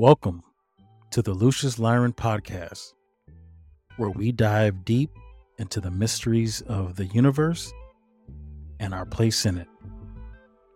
[0.00, 0.42] Welcome
[1.10, 2.94] to the Lucius Lyron podcast,
[3.98, 5.10] where we dive deep
[5.58, 7.70] into the mysteries of the universe
[8.78, 9.68] and our place in it.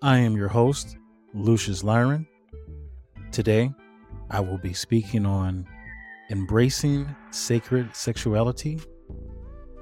[0.02, 0.98] I am your host,
[1.32, 2.26] Lucius Lyron.
[3.32, 3.72] Today,
[4.28, 5.66] I will be speaking on
[6.30, 8.78] embracing sacred sexuality,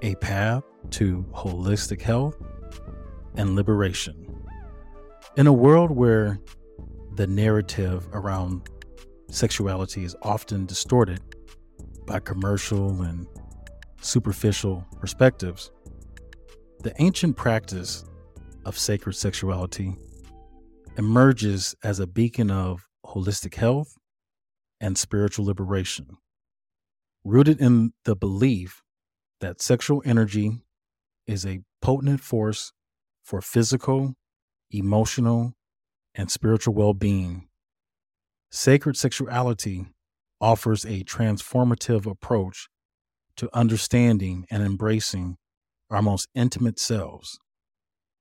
[0.02, 2.36] a path to holistic health
[3.34, 4.24] and liberation.
[5.36, 6.38] In a world where
[7.16, 8.68] the narrative around
[9.32, 11.20] sexuality is often distorted
[12.06, 13.26] by commercial and
[14.00, 15.70] superficial perspectives,
[16.80, 18.04] the ancient practice
[18.66, 19.96] of sacred sexuality
[20.98, 23.96] emerges as a beacon of holistic health
[24.80, 26.18] and spiritual liberation,
[27.24, 28.82] rooted in the belief
[29.40, 30.62] that sexual energy
[31.26, 32.72] is a potent force
[33.24, 34.14] for physical,
[34.70, 35.54] emotional,
[36.14, 37.48] and spiritual well being.
[38.54, 39.86] Sacred sexuality
[40.38, 42.68] offers a transformative approach
[43.36, 45.38] to understanding and embracing
[45.88, 47.38] our most intimate selves.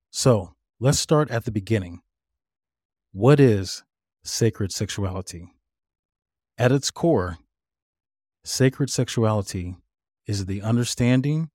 [0.09, 1.99] So let's start at the beginning.
[3.11, 3.83] What is
[4.23, 5.49] sacred sexuality?
[6.57, 7.37] At its core,
[8.45, 9.75] sacred sexuality
[10.27, 11.49] is the understanding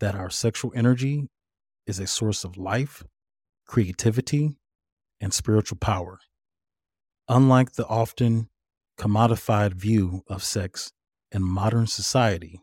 [0.00, 1.28] that our sexual energy
[1.86, 3.04] is a source of life,
[3.66, 4.54] creativity,
[5.18, 6.18] and spiritual power.
[7.28, 8.48] Unlike the often
[8.98, 10.92] commodified view of sex
[11.32, 12.60] in modern society,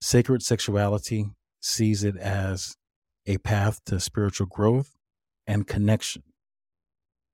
[0.00, 2.76] sacred sexuality sees it as
[3.24, 4.96] a path to spiritual growth
[5.46, 6.24] and connection.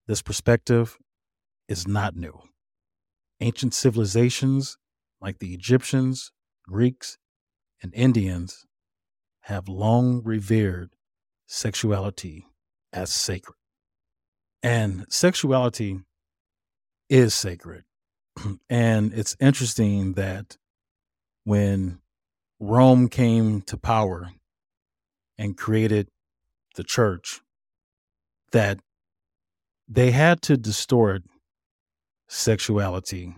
[0.07, 0.99] This perspective
[1.67, 2.39] is not new.
[3.41, 4.77] Ancient civilizations
[5.23, 6.31] like the Egyptians,
[6.67, 7.17] Greeks,
[7.83, 8.67] and Indians
[9.43, 10.91] have long revered
[11.47, 12.47] sexuality
[12.93, 13.57] as sacred.
[14.63, 16.01] And sexuality
[17.09, 17.85] is sacred.
[18.71, 20.57] and it's interesting that
[21.45, 22.01] when
[22.61, 24.31] Rome came to power
[25.37, 26.09] and created
[26.75, 27.41] the church,
[28.53, 28.79] that
[29.89, 31.23] they had to distort
[32.29, 33.35] sexuality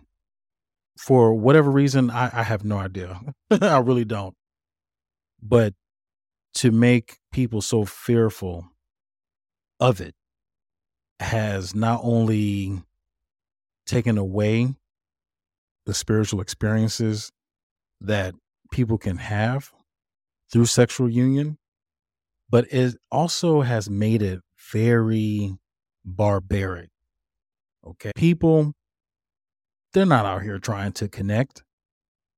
[0.99, 2.11] for whatever reason.
[2.11, 3.21] I, I have no idea.
[3.50, 4.34] I really don't.
[5.43, 5.75] But
[6.55, 8.66] to make people so fearful
[9.78, 10.15] of it
[11.21, 12.83] has not only
[13.91, 14.73] taken away
[15.84, 17.33] the spiritual experiences
[18.01, 18.34] that
[18.71, 19.73] people can have
[20.53, 21.59] through sexual union,
[22.49, 24.41] but it also has made it
[24.73, 25.56] very
[26.05, 26.91] barbaric.
[27.84, 28.12] Okay.
[28.15, 28.73] People,
[29.93, 31.65] they're not out here trying to connect.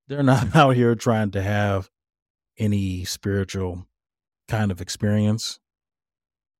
[0.08, 1.90] They're not out here trying to have
[2.58, 3.86] any spiritual
[4.48, 5.58] kind of experience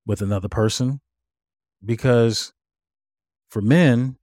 [0.04, 1.00] with another person
[1.82, 2.52] because
[3.48, 4.16] for men,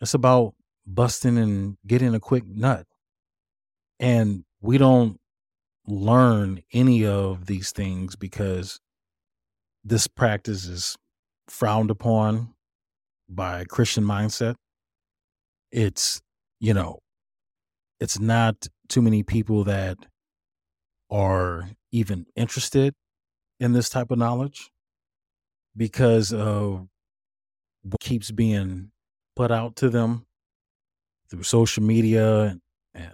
[0.00, 0.54] it's about
[0.86, 2.86] busting and getting a quick nut.
[4.00, 5.18] And we don't
[5.86, 8.80] learn any of these things because
[9.84, 10.96] this practice is
[11.48, 12.54] frowned upon
[13.28, 14.54] by Christian mindset.
[15.72, 16.20] It's,
[16.60, 17.00] you know,
[18.00, 19.98] it's not too many people that
[21.10, 22.94] are even interested
[23.60, 24.70] in this type of knowledge
[25.76, 26.86] because of
[27.82, 28.90] what keeps being
[29.38, 30.26] put out to them
[31.30, 32.58] through social media
[32.92, 33.12] and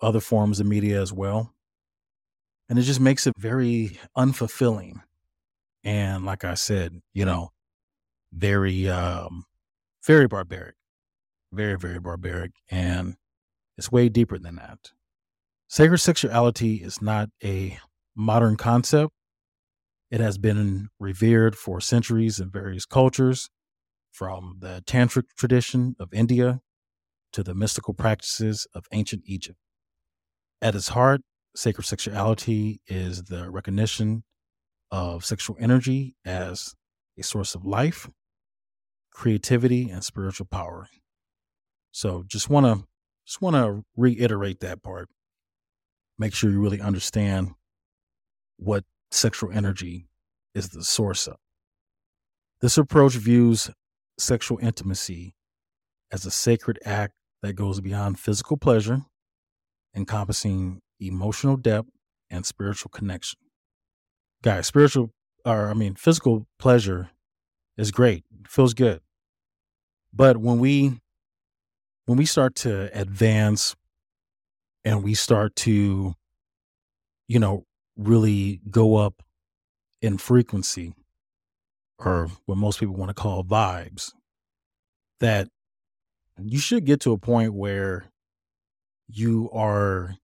[0.00, 1.52] other forms of media as well.
[2.68, 5.02] And it just makes it very unfulfilling.
[5.82, 7.50] And like I said, you know,
[8.32, 9.44] very, um,
[10.04, 10.76] very barbaric,
[11.52, 12.52] very, very barbaric.
[12.70, 13.16] And
[13.76, 14.92] it's way deeper than that.
[15.66, 17.76] Sacred sexuality is not a
[18.14, 19.12] modern concept.
[20.12, 23.50] It has been revered for centuries in various cultures,
[24.16, 26.60] from the tantric tradition of India
[27.32, 28.02] to the mystical mm-hmm.
[28.02, 29.58] practices of ancient Egypt.
[30.62, 31.20] At its heart,
[31.54, 34.24] sacred sexuality is the recognition
[34.90, 36.74] of sexual energy as
[37.18, 38.08] a source of life,
[39.12, 40.88] creativity, and spiritual power.
[41.92, 42.86] So just want to
[43.26, 45.08] just want to reiterate that part
[46.18, 47.50] make sure you really understand
[48.56, 50.08] what sexual energy
[50.54, 51.36] is the source of.
[52.60, 53.70] This approach views
[54.18, 55.34] sexual intimacy
[56.12, 59.02] as a sacred act that goes beyond physical pleasure,
[59.94, 61.88] encompassing emotional depth
[62.30, 63.38] and spiritual connection.
[64.42, 65.10] Guys, spiritual,
[65.44, 67.10] or I mean, physical pleasure
[67.76, 69.00] is great, feels good.
[70.12, 71.00] But when we
[72.06, 73.74] when we start to advance
[74.84, 76.14] and we start to,
[77.28, 77.64] you know,
[77.96, 79.22] really go up
[80.00, 80.94] in frequency
[81.98, 84.12] or what most people want to call vibes,
[85.20, 85.48] that
[86.38, 88.06] you should get to a point where
[89.08, 90.16] you are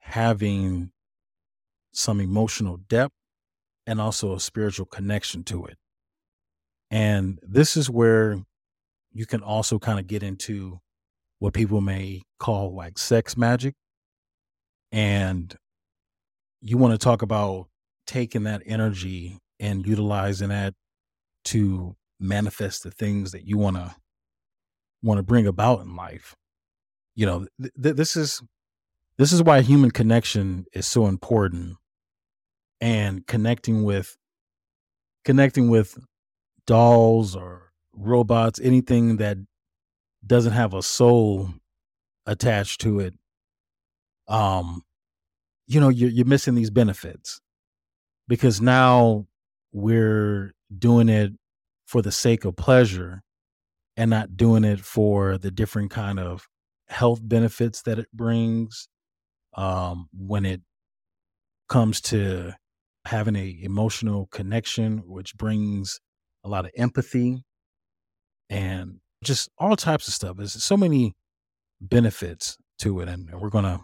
[0.00, 0.90] having
[1.92, 3.14] some emotional depth
[3.86, 5.78] and also a spiritual connection to it.
[6.90, 8.38] And this is where
[9.12, 10.80] you can also kind of get into
[11.38, 13.74] what people may call like sex magic.
[14.92, 15.54] And
[16.60, 17.68] you want to talk about
[18.06, 20.74] taking that energy and utilizing that
[21.44, 23.94] to manifest the things that you want to
[25.02, 26.34] want to bring about in life.
[27.14, 28.42] You know, th- th- this is
[29.18, 31.76] this is why human connection is so important
[32.80, 34.16] and connecting with
[35.24, 35.98] connecting with
[36.66, 39.38] dolls or robots, anything that
[40.26, 41.50] doesn't have a soul
[42.26, 43.14] attached to it,
[44.28, 44.82] um,
[45.66, 47.40] you know, you're you're missing these benefits
[48.28, 49.26] because now
[49.76, 51.32] we're doing it
[51.86, 53.22] for the sake of pleasure
[53.94, 56.46] and not doing it for the different kind of
[56.88, 58.88] health benefits that it brings
[59.54, 60.62] um, when it
[61.68, 62.54] comes to
[63.04, 66.00] having a emotional connection which brings
[66.42, 67.44] a lot of empathy
[68.48, 70.38] and just all types of stuff.
[70.38, 71.14] There's so many
[71.82, 73.80] benefits to it and we're going to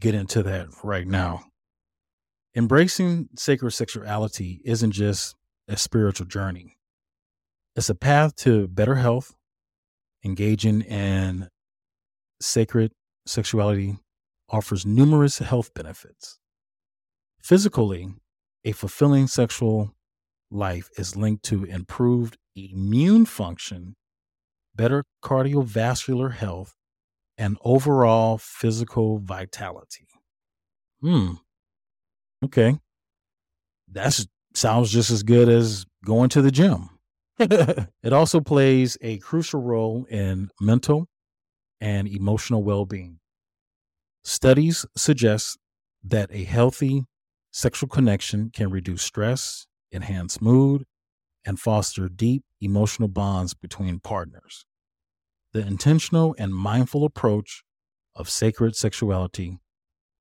[0.00, 1.49] get into that right now
[2.54, 5.36] embracing sacred sexuality isn't just
[5.68, 6.76] a spiritual journey
[7.76, 9.34] it's a path to better health
[10.24, 11.48] engaging in
[12.40, 12.92] sacred
[13.26, 13.96] sexuality
[14.48, 16.40] offers numerous health benefits
[17.42, 18.08] Physically,
[18.64, 19.94] a fulfilling sexual
[20.50, 23.96] life is linked to improved immune function,
[24.74, 26.76] better cardiovascular health,
[27.38, 30.06] and overall physical vitality.
[31.00, 31.34] Hmm.
[32.44, 32.78] Okay.
[33.92, 34.18] That
[34.54, 36.90] sounds just as good as going to the gym.
[37.38, 41.06] it also plays a crucial role in mental
[41.80, 43.18] and emotional well being.
[44.22, 45.58] Studies suggest
[46.04, 47.04] that a healthy
[47.52, 50.84] Sexual connection can reduce stress, enhance mood,
[51.44, 54.66] and foster deep emotional bonds between partners.
[55.52, 57.64] The intentional and mindful approach
[58.14, 59.58] of sacred sexuality,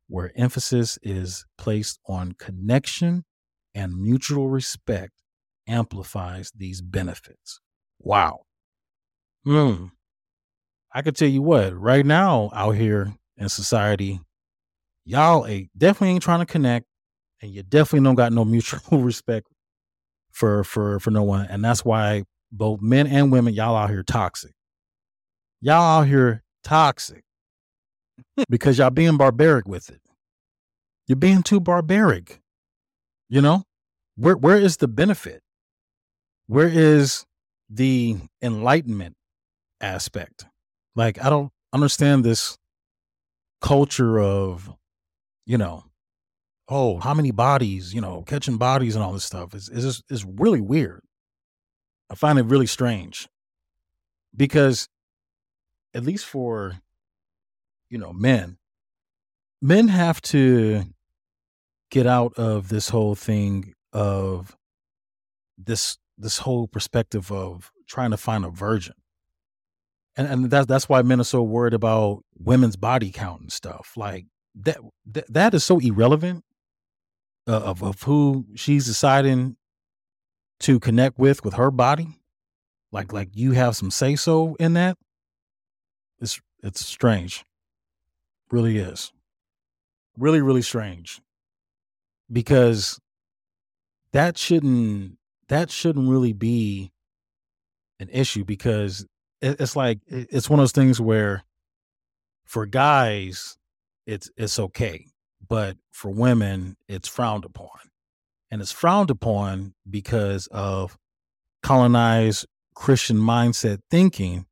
[0.10, 3.24] where emphasis is placed on connection
[3.74, 5.14] and mutual respect,
[5.68, 7.62] amplifies these benefits.
[8.00, 8.42] Wow.
[9.46, 9.86] Hmm.
[10.92, 14.20] I could tell you what, right now out here in society,
[15.06, 16.86] y'all ain't, definitely ain't trying to connect
[17.42, 19.48] and you definitely don't got no mutual respect
[20.32, 24.04] for for for no one and that's why both men and women y'all out here
[24.04, 24.54] toxic
[25.60, 27.24] y'all out here toxic
[28.50, 30.02] because y'all being barbaric with it.
[31.08, 32.40] You're being too barbaric
[33.30, 33.64] you know?
[34.16, 35.42] Where where is the benefit?
[36.48, 37.26] Where is
[37.70, 39.16] the enlightenment
[39.80, 40.46] aspect?
[40.96, 42.58] Like i don't understand this
[43.62, 44.70] culture of
[45.46, 45.84] you know
[46.72, 50.26] oh, how many bodies, you know, catching bodies and all this stuff is is is
[50.26, 51.02] really weird.
[52.10, 53.28] I find it really strange
[54.36, 54.88] because
[55.94, 56.80] at least for
[57.90, 58.58] you know men,
[59.62, 60.84] men have to
[61.90, 64.56] get out of this whole thing of
[65.58, 68.96] this this whole perspective of trying to find a virgin.
[70.16, 73.94] And and that's that's why men are so worried about women's body count and stuff.
[73.96, 76.44] Like that that, that is so irrelevant
[77.48, 79.58] uh, of of who she's deciding
[80.62, 82.20] to connect with with her body
[82.92, 84.98] like like you have some say so in that
[86.20, 87.46] it's it's strange
[88.52, 89.12] really is
[90.18, 91.22] really really strange
[92.32, 93.00] because
[94.12, 96.92] that shouldn't that shouldn't really be
[98.00, 99.06] an issue because
[99.42, 101.44] it's like it's one of those things where
[102.46, 103.58] for guys
[104.06, 105.06] it's it's okay
[105.50, 107.70] but for women, it's frowned upon.
[108.52, 110.98] And it's frowned upon because of
[111.62, 114.46] colonized Christian mindset thinking.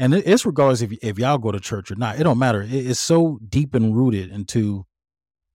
[0.00, 2.66] And it's regardless if, if y'all go to church or not, it don't matter.
[2.66, 4.86] it's so deep and rooted into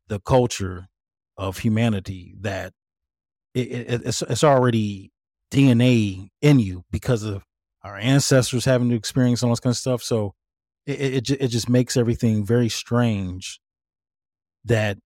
[0.07, 0.87] the culture
[1.35, 2.71] of humanity that
[3.55, 5.11] it, it, it's, it's already
[5.51, 7.43] DNA in you because of
[7.83, 10.03] our ancestors having to experience all this kind of stuff.
[10.03, 10.35] So
[10.85, 13.59] it, it, it just makes everything very strange
[14.63, 14.99] that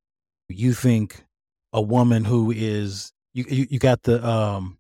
[0.50, 1.24] you think
[1.72, 4.80] a woman who is you you, you got the um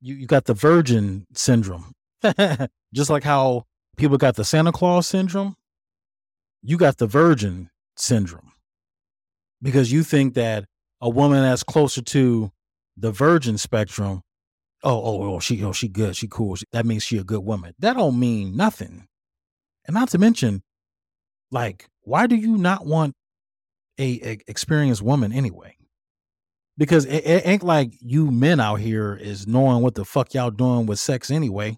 [0.00, 1.92] you, you got the virgin syndrome
[2.94, 3.66] just like how
[3.98, 5.54] people got the santa claus syndrome
[6.62, 8.52] you got the virgin syndrome
[9.60, 10.64] because you think that
[11.00, 12.50] a woman that's closer to
[12.96, 14.22] the virgin spectrum
[14.82, 16.56] oh, oh, oh, she, oh, she good, she cool.
[16.72, 17.74] That means she a good woman.
[17.78, 19.06] That don't mean nothing.
[19.86, 20.62] And not to mention,
[21.50, 23.14] like, why do you not want
[23.98, 25.76] a, a experienced woman anyway?
[26.76, 30.50] Because it, it ain't like you men out here is knowing what the fuck y'all
[30.50, 31.76] doing with sex anyway.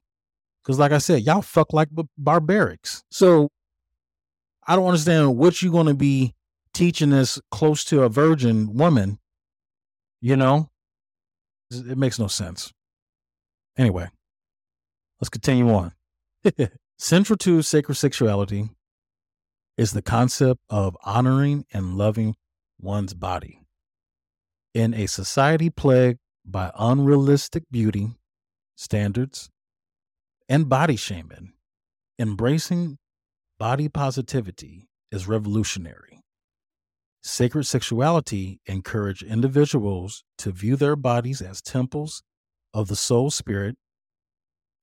[0.63, 3.03] Because like I said, y'all fuck like b- barbarics.
[3.11, 3.51] So
[4.67, 6.35] I don't understand what you're going to be
[6.75, 9.19] teaching this close to a virgin woman.
[10.21, 10.71] You know,
[11.71, 12.73] it makes no sense.
[13.79, 14.09] Anyway,
[15.21, 15.93] let's continue on.
[16.99, 18.69] Central to sacred sexuality
[19.79, 22.35] is the concept of honoring and loving
[22.79, 23.63] one's body.
[24.75, 28.11] In a society plagued by unrealistic beauty
[28.77, 29.51] standards
[30.51, 31.53] and body shaming,
[32.19, 32.99] embracing
[33.57, 36.23] body positivity is revolutionary.
[37.23, 42.25] Sacred sexuality encourage individuals to view their bodies as temples
[42.75, 43.77] of the soul spirit,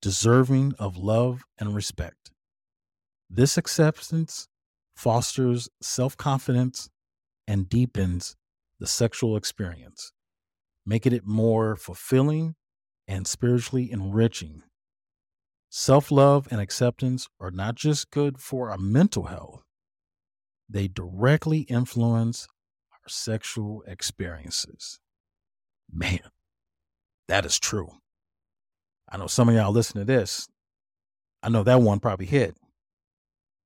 [0.02, 2.32] deserving of love and respect.
[3.30, 4.48] This acceptance
[4.96, 6.90] fosters self confidence
[7.46, 8.38] and deepens
[8.80, 10.14] the sexual experience,
[10.86, 12.56] making it more fulfilling
[13.06, 14.64] and spiritually enriching.
[15.70, 19.64] Self love and acceptance are not just good for our mental health,
[20.70, 22.48] they directly influence
[22.94, 25.00] our sexual experiences.
[25.92, 26.20] Man,
[27.28, 27.90] that is true.
[29.10, 30.48] I know some of y'all listen to this.
[31.44, 32.58] I know that one probably hit,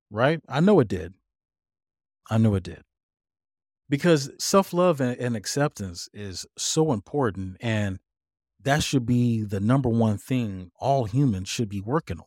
[0.10, 0.40] right?
[0.48, 1.14] I know it did.
[2.30, 2.84] I know it did.
[3.90, 7.58] Because self love and, and acceptance is so important.
[7.60, 8.00] And
[8.64, 12.26] that should be the number one thing all humans should be working on.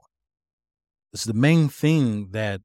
[1.12, 2.60] It's the main thing that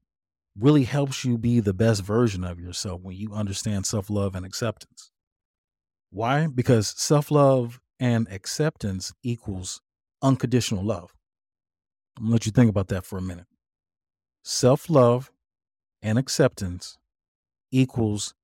[0.58, 4.44] really helps you be the best version of yourself when you understand self love and
[4.44, 5.10] acceptance.
[6.10, 6.48] Why?
[6.48, 9.80] Because self love and acceptance equals
[10.22, 11.14] unconditional love.
[12.16, 13.46] I'm gonna let you think about that for a minute.
[14.42, 15.30] Self love
[16.02, 16.98] and acceptance
[17.70, 18.34] equals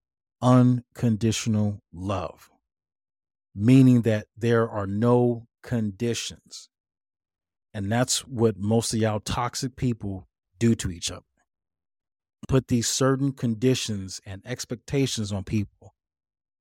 [0.40, 2.50] unconditional love,
[3.56, 6.68] meaning that there are no conditions.
[7.72, 11.22] And that's what most of y'all toxic people do to each other.
[12.48, 15.94] Put these certain conditions and expectations on people,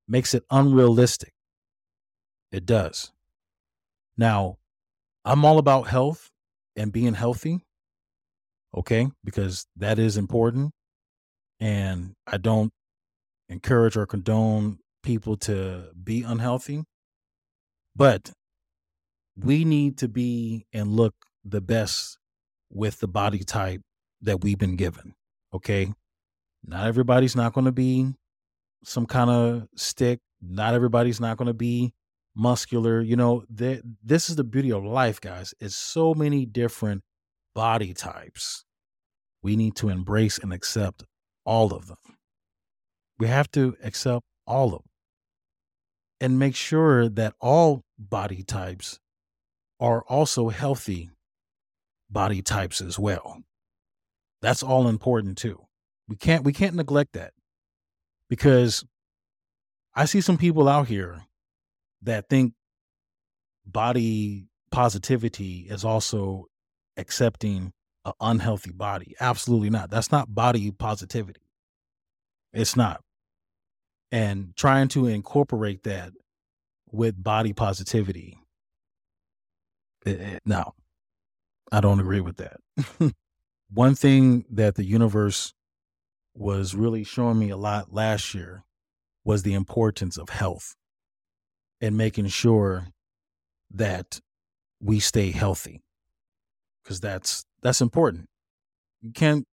[0.08, 1.34] makes it unrealistic.
[2.52, 3.12] It does.
[4.18, 4.58] Now,
[5.25, 6.32] I'm all about health
[6.75, 7.66] and being healthy,
[8.75, 10.72] okay, because that is important.
[11.60, 12.72] And I don't
[13.50, 16.84] encourage or condone people to be unhealthy.
[17.96, 18.34] But
[19.38, 22.18] we need to be and look the best
[22.70, 23.82] with the body type
[24.22, 25.14] that we've been given.
[25.54, 25.94] Okay.
[26.66, 28.14] Not everybody's not going to be
[28.84, 30.20] some kind of stick.
[30.42, 31.94] Not everybody's not going to be
[32.36, 33.00] muscular.
[33.00, 35.54] You know, this is the beauty of life, guys.
[35.60, 37.04] It's so many different
[37.54, 38.66] body types.
[39.42, 41.06] We need to embrace and accept
[41.46, 41.98] all of them.
[43.20, 44.95] We have to accept all of them
[46.25, 49.00] and make sure that all body types
[49.79, 51.12] are also healthy
[52.10, 53.44] body types as well.
[54.41, 55.67] That's all important too.
[56.08, 57.34] We can't we can't neglect that
[58.27, 58.84] because
[59.94, 61.22] I see some people out here
[62.01, 62.53] that think
[63.63, 66.48] body positivity is also
[66.98, 67.72] accepting
[68.03, 69.13] an unhealthy body.
[69.20, 69.91] Absolutely not.
[69.91, 71.51] That's not body positivity.
[72.51, 73.05] It's not.
[74.15, 76.13] And trying to incorporate that
[76.89, 78.39] with body positivity.
[80.05, 80.74] It, it, no,
[81.69, 82.57] I don't agree with that.
[83.69, 85.53] One thing that the universe
[86.34, 88.63] was really showing me a lot last year
[89.25, 90.75] was the importance of health
[91.81, 92.88] and making sure
[93.74, 94.22] that
[94.79, 95.81] we stay healthy
[96.84, 98.27] because that's that's important
[99.01, 99.45] you can't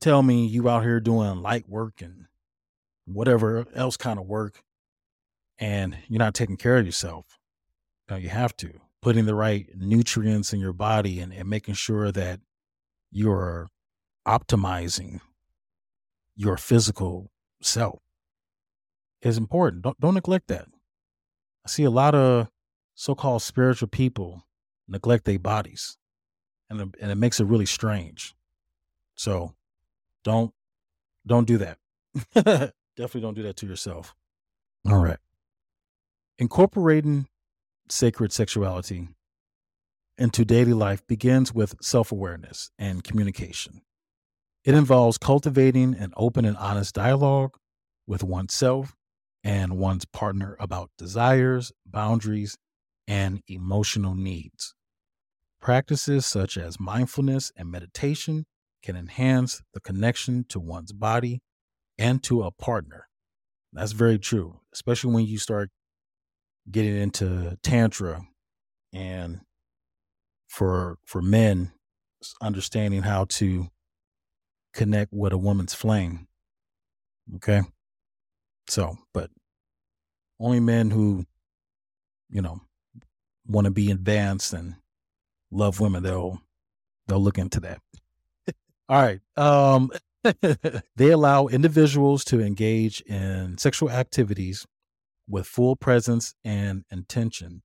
[0.00, 2.26] tell me you out here doing light work and
[3.14, 4.62] whatever else kind of work
[5.58, 7.38] and you're not taking care of yourself
[8.08, 12.12] Now you have to putting the right nutrients in your body and, and making sure
[12.12, 12.40] that
[13.10, 13.68] you're
[14.26, 15.20] optimizing
[16.36, 17.30] your physical
[17.62, 18.00] self
[19.22, 20.66] is important don't, don't neglect that
[21.64, 22.48] I see a lot of
[22.94, 24.46] so-called spiritual people
[24.88, 25.96] neglect their bodies,
[26.68, 28.34] and and it makes it really strange.
[29.14, 29.54] So,
[30.24, 30.52] don't
[31.26, 32.72] don't do that.
[33.00, 34.14] Definitely don't do that to yourself.
[34.86, 35.16] All right.
[36.38, 37.28] Incorporating
[37.88, 39.08] sacred sexuality
[40.18, 43.80] into daily life begins with self awareness and communication.
[44.66, 47.56] It involves cultivating an open and honest dialogue
[48.06, 48.94] with oneself
[49.42, 52.58] and one's partner about desires, boundaries,
[53.08, 54.74] and emotional needs.
[55.58, 58.44] Practices such as mindfulness and meditation
[58.82, 61.40] can enhance the connection to one's body
[62.00, 63.06] and to a partner.
[63.72, 65.70] That's very true, especially when you start
[66.68, 68.22] getting into tantra
[68.92, 69.40] and
[70.48, 71.72] for for men
[72.42, 73.68] understanding how to
[74.72, 76.26] connect with a woman's flame.
[77.36, 77.62] Okay?
[78.68, 79.30] So, but
[80.40, 81.24] only men who
[82.30, 82.60] you know
[83.46, 84.76] want to be advanced and
[85.50, 86.40] love women they'll
[87.06, 87.80] they'll look into that.
[88.88, 89.20] All right.
[89.36, 89.90] Um
[90.96, 94.66] they allow individuals to engage in sexual activities
[95.28, 97.62] with full presence and intention,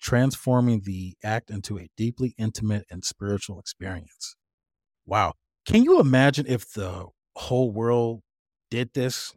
[0.00, 4.36] transforming the act into a deeply intimate and spiritual experience.
[5.04, 5.34] Wow.
[5.66, 8.22] Can you imagine if the whole world
[8.70, 9.34] did this?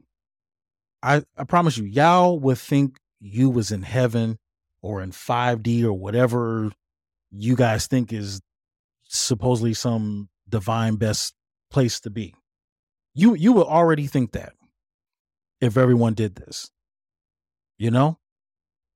[1.04, 4.38] I, I promise you, y'all would think you was in heaven
[4.82, 6.72] or in 5D or whatever
[7.32, 8.42] you guys think is
[9.04, 11.34] supposedly some divine best
[11.70, 12.36] place to be.
[13.13, 14.53] You you would already think that
[15.60, 16.72] if everyone did this.
[17.77, 18.20] You know?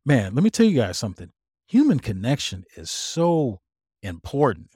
[0.06, 1.32] Man, let me tell you guys something.
[1.68, 3.62] Human connection is so
[4.04, 4.70] important.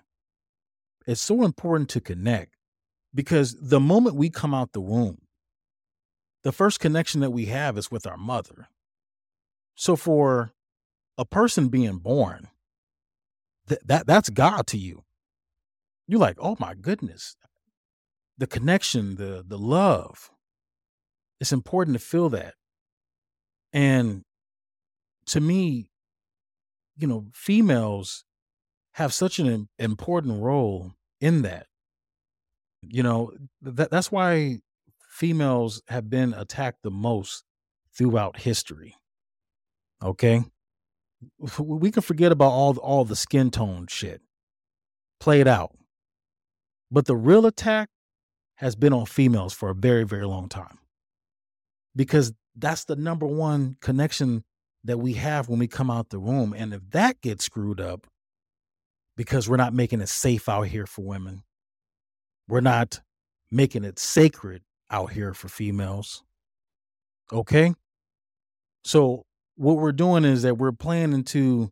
[1.05, 2.55] It's so important to connect
[3.13, 5.19] because the moment we come out the womb,
[6.43, 8.69] the first connection that we have is with our mother.
[9.75, 10.51] So for
[11.17, 12.47] a person being born,
[13.67, 15.03] th- that that's God to you.
[16.07, 17.35] You're like, oh my goodness,
[18.39, 20.31] the connection, the the love.
[21.39, 22.55] It's important to feel that.
[23.71, 24.23] And
[25.27, 25.91] to me,
[26.97, 28.23] you know, females
[28.93, 31.67] have such an important role in that.
[32.81, 34.59] You know, that that's why
[35.09, 37.43] females have been attacked the most
[37.95, 38.95] throughout history.
[40.01, 40.43] Okay?
[41.59, 44.21] We can forget about all all the skin tone shit.
[45.19, 45.75] Play it out.
[46.89, 47.89] But the real attack
[48.59, 50.79] has been on females for a very, very long time.
[51.95, 54.43] Because that's the number one connection
[54.83, 56.53] that we have when we come out the room.
[56.55, 58.05] And if that gets screwed up,
[59.15, 61.43] because we're not making it safe out here for women,
[62.49, 62.99] we're not
[63.49, 66.23] making it sacred out here for females.
[67.31, 67.73] Okay.
[68.83, 71.71] So, what we're doing is that we're playing into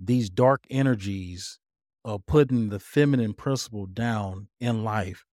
[0.00, 1.60] these dark energies
[2.04, 5.24] of putting the feminine principle down in life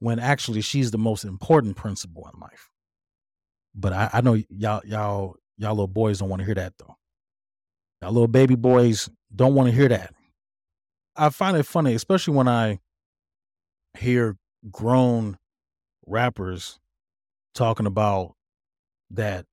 [0.00, 2.68] when actually she's the most important principle in life.
[3.74, 6.96] But I, I know y'all, y'all, y'all little boys don't want to hear that though.
[8.02, 10.12] Y'all little baby boys don't want to hear that.
[11.16, 12.80] I find it funny, especially when I
[13.98, 14.36] hear
[14.70, 15.38] grown
[16.06, 16.78] rappers
[17.54, 18.34] talking about
[19.10, 19.44] that,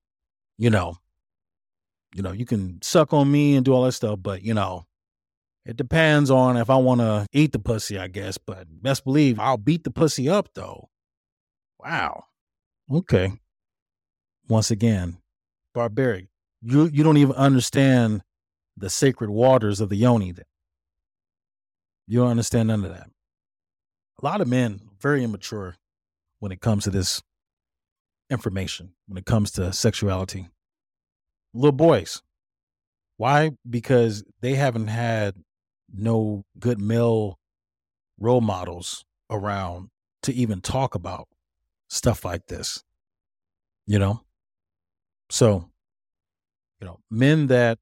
[0.58, 0.96] you know,
[2.16, 4.87] you know, you can suck on me and do all that stuff, but you know,
[5.68, 8.38] it depends on if I want to eat the pussy, I guess.
[8.38, 10.88] But best believe I'll beat the pussy up though.
[11.78, 12.24] Wow.
[12.90, 13.34] Okay.
[14.48, 15.18] Once again,
[15.74, 16.28] barbaric.
[16.62, 18.22] You you don't even understand
[18.78, 20.32] the sacred waters of the yoni.
[20.32, 20.46] Then
[22.08, 23.10] you don't understand none of that.
[24.22, 25.76] A lot of men very immature
[26.40, 27.22] when it comes to this
[28.30, 28.94] information.
[29.06, 30.48] When it comes to sexuality,
[31.54, 32.22] little boys.
[33.18, 33.52] Why?
[33.70, 35.36] Because they haven't had
[35.94, 37.40] no good male
[38.20, 39.90] role models around
[40.24, 41.28] to even talk about
[41.90, 42.84] stuff like this.
[43.86, 44.22] You know?
[45.30, 45.70] So,
[46.80, 47.80] you know, men that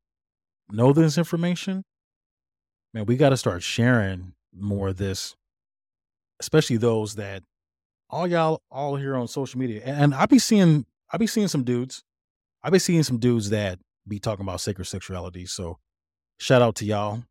[0.69, 1.83] know this information,
[2.93, 5.35] man, we got to start sharing more of this,
[6.39, 7.43] especially those that
[8.09, 9.81] all y'all all here on social media.
[9.83, 12.03] And I be seeing I be seeing some dudes.
[12.63, 15.45] I be seeing some dudes that be talking about sacred sexuality.
[15.45, 15.77] So
[16.39, 17.23] shout out to y'all.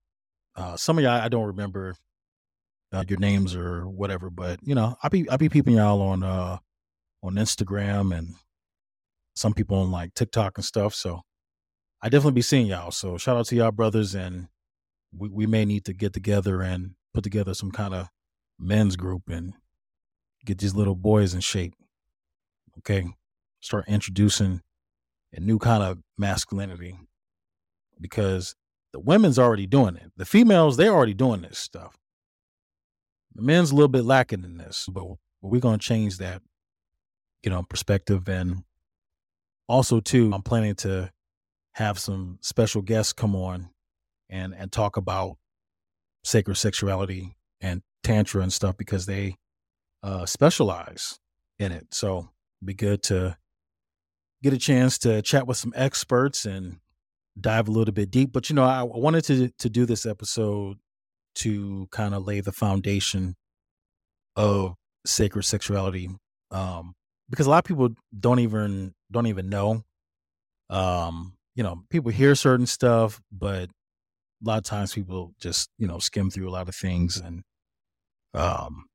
[0.56, 1.96] Uh, some of y'all I don't remember
[2.92, 6.22] uh, your names or whatever, but you know, I be I be peeping y'all on
[6.22, 6.58] uh
[7.22, 8.34] on Instagram and
[9.34, 10.94] some people on like TikTok and stuff.
[10.94, 11.22] So
[12.02, 12.90] I definitely be seeing y'all.
[12.90, 14.48] So shout out to y'all brothers and
[15.16, 18.08] we, we may need to get together and put together some kind of
[18.58, 19.54] men's group and
[20.44, 21.74] get these little boys in shape.
[22.78, 23.06] Okay.
[23.60, 24.60] Start introducing
[25.32, 26.98] a new kind of masculinity
[28.00, 28.54] because
[28.94, 30.12] the women's already doing it.
[30.16, 31.98] The females, they're already doing this stuff.
[33.34, 35.04] The men's a little bit lacking in this, but
[35.42, 36.42] we're going to change that,
[37.42, 38.28] you know, perspective.
[38.28, 38.62] And
[39.68, 41.10] also, too, I'm planning to
[41.72, 43.70] have some special guests come on
[44.30, 45.38] and and talk about
[46.22, 49.34] sacred sexuality and tantra and stuff because they
[50.04, 51.18] uh, specialize
[51.58, 51.88] in it.
[51.90, 53.36] So, it'd be good to
[54.40, 56.78] get a chance to chat with some experts and
[57.40, 58.32] dive a little bit deep.
[58.32, 60.78] But you know, I wanted to to do this episode
[61.36, 63.34] to kind of lay the foundation
[64.36, 64.74] of
[65.06, 66.10] sacred sexuality,
[66.50, 66.94] um,
[67.28, 69.82] because a lot of people don't even don't even know.
[70.70, 75.86] Um, you know, people hear certain stuff, but a lot of times people just you
[75.86, 77.42] know skim through a lot of things, and
[78.34, 78.86] um,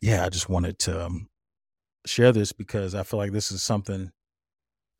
[0.00, 1.28] yeah, I just wanted to um,
[2.06, 4.10] share this because I feel like this is something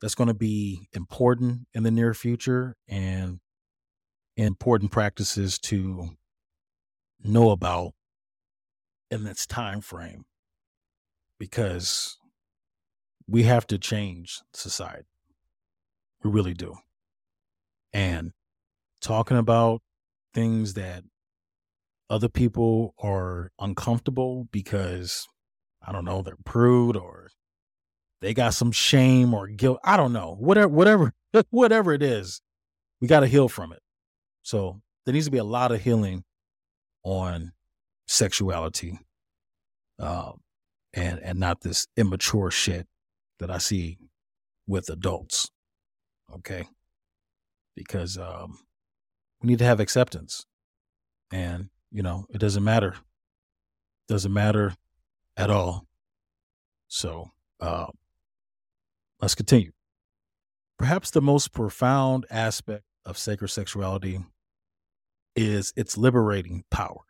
[0.01, 3.39] that's going to be important in the near future and
[4.35, 6.09] important practices to
[7.23, 7.93] know about
[9.11, 10.23] in this time frame
[11.37, 12.17] because
[13.27, 15.07] we have to change society.
[16.23, 16.75] We really do.
[17.93, 18.31] And
[19.01, 19.81] talking about
[20.33, 21.03] things that
[22.09, 25.27] other people are uncomfortable because
[25.85, 27.29] I don't know, they're prude or
[28.21, 29.79] they got some shame or guilt.
[29.83, 30.35] I don't know.
[30.39, 31.13] Whatever, whatever,
[31.49, 32.41] whatever it is,
[33.01, 33.81] we got to heal from it.
[34.43, 36.23] So there needs to be a lot of healing
[37.03, 37.51] on
[38.07, 38.99] sexuality,
[39.99, 40.41] um,
[40.93, 42.87] and and not this immature shit
[43.39, 43.97] that I see
[44.67, 45.49] with adults.
[46.33, 46.67] Okay,
[47.75, 48.59] because um,
[49.41, 50.45] we need to have acceptance,
[51.31, 52.95] and you know it doesn't matter.
[54.07, 54.75] Doesn't matter
[55.37, 55.87] at all.
[56.87, 57.87] So uh,
[59.21, 59.71] let's continue.
[60.77, 64.19] Perhaps the most profound aspect of sacred sexuality
[65.35, 67.01] is its liberating power.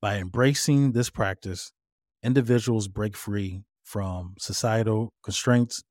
[0.00, 1.72] By embracing this practice,
[2.22, 5.82] individuals break free from societal constraints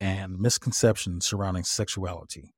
[0.00, 2.52] and misconceptions surrounding sexuality.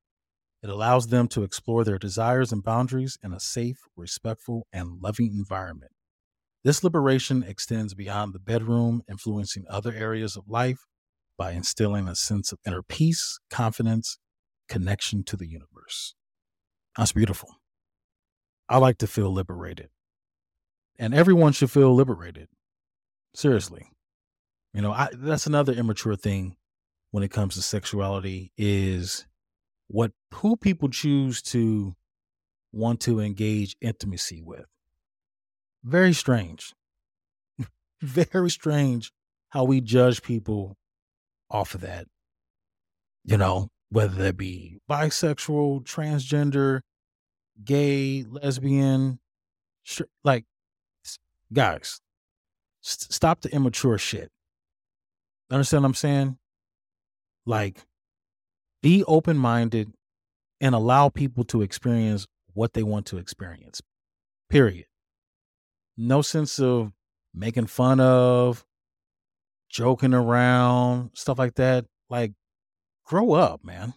[0.62, 5.34] It allows them to explore their desires and boundaries in a safe, respectful, and loving
[5.36, 5.92] environment.
[6.64, 10.87] This liberation extends beyond the bedroom, influencing other areas of life
[11.38, 14.18] by instilling a sense of inner peace, confidence,
[14.68, 16.14] connection to the universe.
[16.96, 17.48] That's beautiful.
[18.68, 19.88] I like to feel liberated.
[20.98, 22.48] And everyone should feel liberated.
[23.34, 23.92] Seriously.
[24.74, 26.56] You know, I, that's another immature thing
[27.12, 29.26] when it comes to sexuality is
[29.86, 31.94] what who people choose to
[32.72, 34.66] want to engage intimacy with.
[35.84, 36.74] Very strange.
[38.02, 39.12] Very strange
[39.50, 40.76] how we judge people
[41.50, 42.06] off of that.
[43.24, 46.80] You know, whether that be bisexual, transgender,
[47.64, 49.18] gay, lesbian,
[49.82, 50.44] sh- like,
[51.52, 52.00] guys,
[52.80, 54.30] st- stop the immature shit.
[55.50, 56.38] Understand what I'm saying?
[57.46, 57.84] Like,
[58.82, 59.92] be open minded
[60.60, 63.80] and allow people to experience what they want to experience.
[64.50, 64.86] Period
[65.98, 66.92] no sense of
[67.34, 68.64] making fun of,
[69.68, 71.84] joking around, stuff like that.
[72.10, 72.32] Like,
[73.04, 73.94] grow up, man.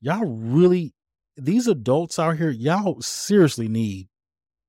[0.00, 0.94] Y'all really,
[1.36, 4.08] these adults out here, y'all seriously need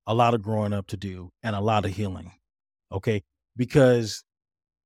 [0.05, 2.31] a lot of growing up to do and a lot of healing.
[2.91, 3.23] Okay.
[3.55, 4.23] Because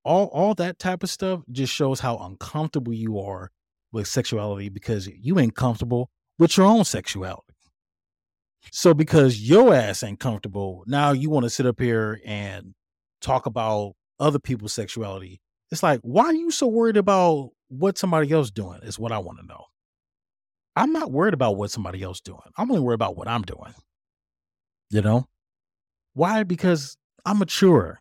[0.04, 3.52] all all that type of stuff just shows how uncomfortable you are
[3.92, 7.54] with sexuality because you ain't comfortable with your own sexuality.
[8.72, 12.74] So because your ass ain't comfortable, now you want to sit up here and
[13.22, 15.42] talk about other people's sexuality.
[15.72, 18.80] It's like, why are you so worried about what somebody else doing?
[18.84, 19.66] Is what I want to know.
[20.76, 22.40] I'm not worried about what somebody else doing.
[22.58, 23.74] I'm only worried about what I'm doing.
[24.90, 25.28] You know?
[26.14, 26.44] Why?
[26.44, 28.00] Because I'm mature.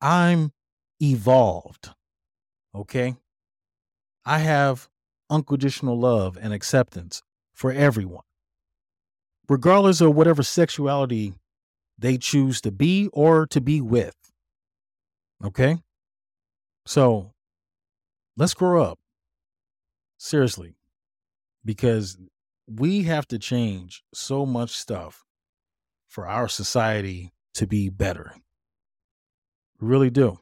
[0.00, 0.52] I'm
[1.00, 1.90] evolved.
[2.74, 3.16] Okay?
[4.24, 4.88] I have
[5.30, 7.22] unconditional love and acceptance
[7.54, 8.22] for everyone
[9.48, 11.32] regardless of whatever sexuality
[11.98, 14.14] they choose to be or to be with.
[15.44, 15.78] Okay?
[16.86, 17.32] So
[18.36, 18.98] let's grow up.
[20.18, 20.74] Seriously.
[21.64, 22.18] Because
[22.66, 25.24] we have to change so much stuff
[26.06, 28.34] for our society to be better.
[29.80, 30.38] We really do.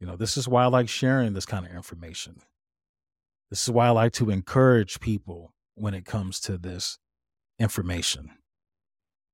[0.00, 2.36] You know, this is why I like sharing this kind of information.
[3.50, 6.98] This is why I like to encourage people when it comes to this
[7.58, 8.30] information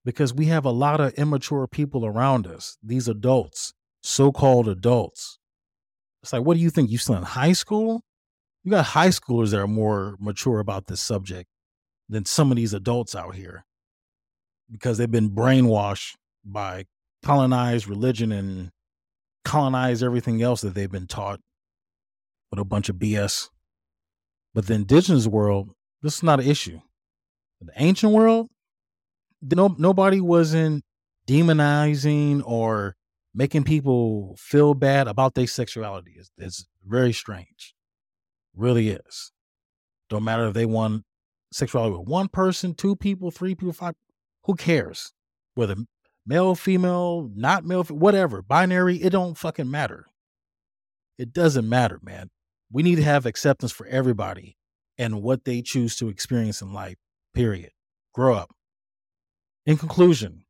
[0.06, 3.74] because we have a lot of immature people around us, these adults,
[4.07, 5.38] so called adults.
[6.23, 6.90] It's like, what do you think?
[6.90, 8.03] You still in high school?
[8.62, 11.49] You got high schoolers that are more mature about this subject
[12.09, 13.64] than some of these adults out here
[14.71, 16.14] because they've been brainwashed
[16.45, 16.87] by
[17.25, 18.71] colonized religion and
[19.45, 21.40] colonized everything else that they've been taught
[22.51, 23.49] with a bunch of BS.
[24.55, 25.71] But the indigenous world,
[26.03, 26.81] this is not an issue
[27.61, 28.49] the ancient world,
[29.42, 30.85] no nobody wasn't
[31.27, 32.95] demonizing or
[33.37, 36.12] making people feel bad about their sexuality.
[36.16, 37.75] is, it's very strange,
[38.57, 39.31] really is.
[40.09, 41.05] Don't matter if they want
[41.53, 43.94] sexuality with one person, two people, three people, five.
[44.44, 45.12] Who cares?
[45.55, 45.77] Whether
[46.27, 50.07] male, female, not male, whatever, binary, it don't fucking matter.
[51.18, 52.31] It doesn't matter, man.
[52.72, 54.57] We need to have acceptance for everybody
[54.96, 56.96] and what they choose to experience in life,
[57.35, 57.70] period.
[58.14, 58.51] Grow up.
[59.66, 60.45] In conclusion,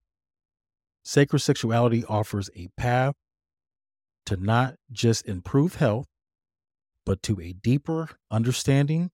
[1.06, 3.14] sacred sexuality offers a path
[4.24, 6.08] to not just improve health,
[7.04, 9.12] but to a deeper understanding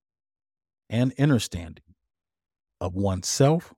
[0.89, 1.83] and understanding
[2.81, 3.75] of oneself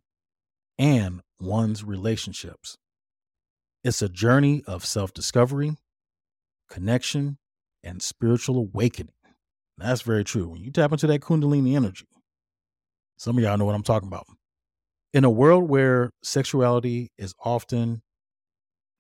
[0.80, 2.78] and one's relationships.
[3.84, 5.76] It's a journey of self discovery,
[6.70, 7.38] connection,
[7.84, 9.14] and spiritual awakening.
[9.78, 10.48] That's very true.
[10.48, 12.08] When you tap into that Kundalini energy,
[13.18, 14.26] some of y'all know what I'm talking about.
[15.14, 18.02] In a world where sexuality is often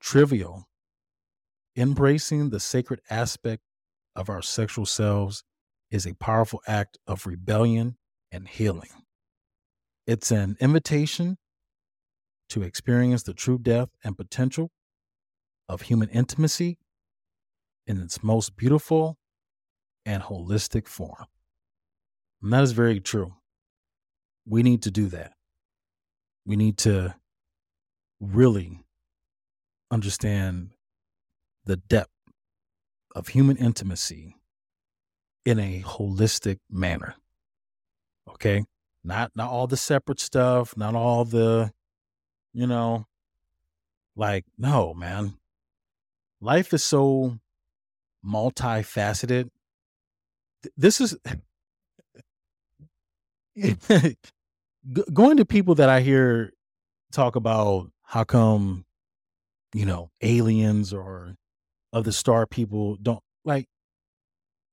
[0.06, 0.68] trivial,
[1.76, 3.64] embracing the sacred aspect
[4.16, 5.44] of our sexual selves
[5.90, 7.98] is a powerful act of rebellion
[8.32, 8.90] and healing.
[10.06, 11.38] It's an invitation
[12.50, 14.70] to experience the true depth and potential
[15.68, 16.78] of human intimacy
[17.88, 19.18] in its most beautiful
[20.06, 21.26] and holistic form.
[22.44, 23.34] And that is very true.
[24.48, 25.34] We need to do that.
[26.46, 27.16] We need to
[28.20, 28.85] really
[29.96, 30.72] understand
[31.64, 32.12] the depth
[33.16, 34.36] of human intimacy
[35.46, 37.16] in a holistic manner.
[38.30, 38.66] Okay?
[39.04, 41.72] Not not all the separate stuff, not all the
[42.54, 43.08] you know
[44.16, 45.38] like no, man.
[46.42, 47.40] Life is so
[48.26, 49.50] multifaceted.
[50.76, 51.18] This is
[55.14, 56.52] going to people that I hear
[57.12, 58.85] talk about how come
[59.76, 61.36] you know aliens or
[61.94, 63.68] other star people don't like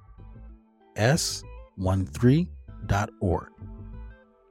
[0.96, 1.42] S
[1.78, 3.48] 13.org.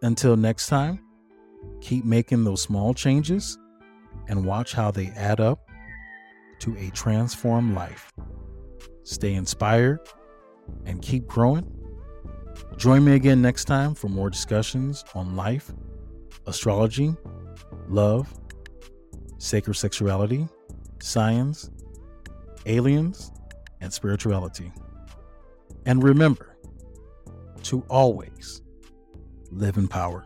[0.02, 1.00] Until next time,
[1.80, 3.58] keep making those small changes
[4.28, 5.60] and watch how they add up
[6.60, 8.12] to a transformed life.
[9.04, 10.00] Stay inspired
[10.86, 11.66] and keep growing.
[12.78, 15.72] Join me again next time for more discussions on life,
[16.48, 17.16] astrology,
[17.88, 18.34] love,
[19.38, 20.48] sacred sexuality,
[21.00, 21.70] science,
[22.66, 23.32] aliens,
[23.82, 24.72] and spirituality.
[25.86, 26.56] And remember
[27.64, 28.62] to always
[29.52, 30.26] live in power.